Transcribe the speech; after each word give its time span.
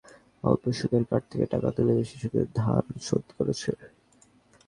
অল্প 0.43 0.63
সুদের 0.77 1.03
কার্ড 1.09 1.23
থেকে 1.31 1.45
টাকা 1.53 1.69
তুলে 1.75 1.93
বেশি 1.99 2.15
সুদের 2.21 2.47
ধার 2.57 2.83
শোধ 3.07 3.25
করছে। 3.37 3.71